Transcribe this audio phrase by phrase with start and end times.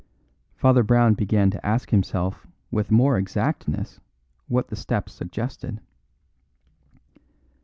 [0.55, 3.99] Father Brown began to ask himself with more exactness
[4.47, 5.79] what the steps suggested.